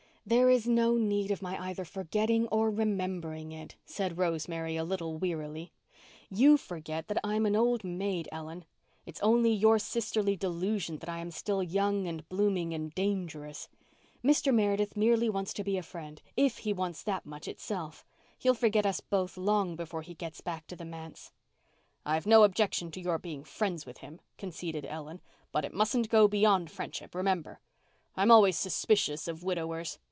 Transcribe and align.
"There 0.23 0.51
is 0.51 0.67
no 0.67 0.97
need 0.97 1.31
of 1.31 1.41
my 1.41 1.59
either 1.59 1.83
forgetting 1.83 2.47
or 2.49 2.69
remembering 2.69 3.51
it," 3.51 3.75
said 3.85 4.19
Rosemary, 4.19 4.75
a 4.77 4.83
little 4.83 5.17
wearily. 5.17 5.73
"You 6.29 6.57
forget 6.57 7.07
that 7.07 7.17
I'm 7.23 7.47
an 7.47 7.55
old 7.55 7.83
maid, 7.83 8.29
Ellen. 8.31 8.63
It 9.07 9.15
is 9.17 9.21
only 9.21 9.51
your 9.51 9.79
sisterly 9.79 10.35
delusion 10.37 10.99
that 10.99 11.09
I 11.09 11.17
am 11.17 11.31
still 11.31 11.63
young 11.63 12.07
and 12.07 12.29
blooming 12.29 12.71
and 12.71 12.93
dangerous. 12.93 13.67
Mr. 14.23 14.53
Meredith 14.53 14.95
merely 14.95 15.27
wants 15.27 15.53
to 15.55 15.63
be 15.63 15.75
a 15.75 15.83
friend—if 15.83 16.59
he 16.59 16.71
wants 16.71 17.01
that 17.01 17.25
much 17.25 17.47
itself. 17.47 18.05
He'll 18.37 18.53
forget 18.53 18.85
us 18.85 18.99
both 19.01 19.37
long 19.37 19.75
before 19.75 20.03
he 20.03 20.13
gets 20.13 20.39
back 20.39 20.67
to 20.67 20.75
the 20.75 20.85
manse." 20.85 21.31
"I've 22.05 22.27
no 22.27 22.43
objection 22.43 22.91
to 22.91 23.01
your 23.01 23.17
being 23.17 23.43
friends 23.43 23.87
with 23.87 23.97
him," 23.97 24.21
conceded 24.37 24.85
Ellen, 24.85 25.19
"but 25.51 25.65
it 25.65 25.73
musn't 25.73 26.09
go 26.09 26.27
beyond 26.27 26.69
friendship, 26.69 27.15
remember. 27.15 27.59
I'm 28.15 28.29
always 28.29 28.55
suspicious 28.57 29.27
of 29.27 29.43
widowers. 29.43 29.97